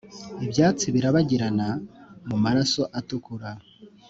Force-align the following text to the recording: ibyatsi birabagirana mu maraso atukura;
ibyatsi 0.45 0.85
birabagirana 0.95 1.67
mu 2.27 2.37
maraso 2.43 2.81
atukura; 2.99 3.49